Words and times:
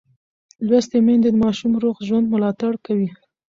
لوستې 0.67 0.97
میندې 1.05 1.29
د 1.31 1.35
ماشوم 1.43 1.71
روغ 1.83 1.97
ژوند 2.07 2.25
ملاتړ 2.33 2.73
کوي. 2.85 3.09